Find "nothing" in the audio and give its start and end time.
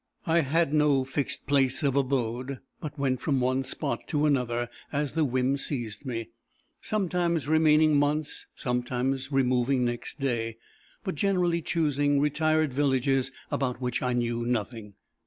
14.43-14.95